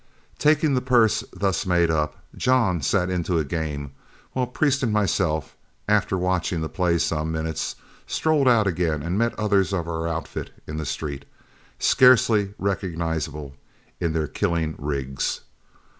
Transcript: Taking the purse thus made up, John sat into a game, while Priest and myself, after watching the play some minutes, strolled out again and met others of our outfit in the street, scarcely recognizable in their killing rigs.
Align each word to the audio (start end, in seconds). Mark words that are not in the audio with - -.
Taking 0.39 0.73
the 0.73 0.81
purse 0.81 1.23
thus 1.31 1.63
made 1.63 1.91
up, 1.91 2.15
John 2.35 2.81
sat 2.81 3.11
into 3.11 3.37
a 3.37 3.43
game, 3.45 3.91
while 4.31 4.47
Priest 4.47 4.81
and 4.81 4.91
myself, 4.91 5.55
after 5.87 6.17
watching 6.17 6.61
the 6.61 6.69
play 6.69 6.97
some 6.97 7.31
minutes, 7.31 7.75
strolled 8.07 8.47
out 8.47 8.65
again 8.65 9.03
and 9.03 9.15
met 9.19 9.37
others 9.37 9.73
of 9.73 9.87
our 9.87 10.07
outfit 10.07 10.49
in 10.65 10.77
the 10.77 10.87
street, 10.87 11.25
scarcely 11.77 12.55
recognizable 12.57 13.53
in 13.99 14.13
their 14.13 14.25
killing 14.27 14.73
rigs. 14.79 15.41